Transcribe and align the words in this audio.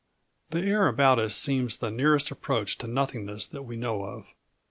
The 0.49 0.61
air 0.61 0.87
about 0.87 1.19
us 1.19 1.35
seems 1.35 1.77
the 1.77 1.91
nearest 1.91 2.31
approach 2.31 2.75
to 2.79 2.87
nothingness 2.87 3.45
that 3.45 3.65
we 3.65 3.75
know 3.77 4.03
of. 4.03 4.25